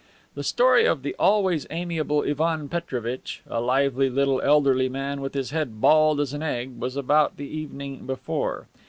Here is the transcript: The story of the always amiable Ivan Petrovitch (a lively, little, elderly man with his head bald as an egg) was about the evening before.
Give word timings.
The 0.33 0.43
story 0.43 0.85
of 0.87 1.03
the 1.03 1.15
always 1.19 1.67
amiable 1.69 2.23
Ivan 2.27 2.69
Petrovitch 2.69 3.43
(a 3.47 3.61
lively, 3.61 4.09
little, 4.09 4.41
elderly 4.41 4.89
man 4.89 5.21
with 5.21 5.35
his 5.35 5.51
head 5.51 5.79
bald 5.79 6.19
as 6.19 6.33
an 6.33 6.41
egg) 6.41 6.79
was 6.79 6.95
about 6.95 7.37
the 7.37 7.45
evening 7.47 8.07
before. 8.07 8.67